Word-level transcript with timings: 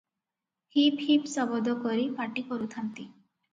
Hip 0.77 1.03
hip 1.09 1.29
ଶବଦ 1.35 1.77
କରି 1.85 2.09
ପାଟି 2.17 2.47
କରୁଥାନ୍ତି। 2.51 3.09